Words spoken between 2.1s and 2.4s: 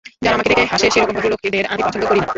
না।